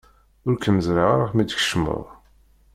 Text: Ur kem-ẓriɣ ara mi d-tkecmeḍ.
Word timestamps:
Ur 0.47 0.55
kem-ẓriɣ 0.57 1.07
ara 1.15 1.25
mi 1.35 1.43
d-tkecmeḍ. 1.43 2.03